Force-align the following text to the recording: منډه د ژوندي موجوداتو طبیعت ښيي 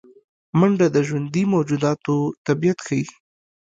منډه 0.59 0.87
د 0.95 0.97
ژوندي 1.07 1.43
موجوداتو 1.53 2.15
طبیعت 2.47 2.79
ښيي 2.85 3.03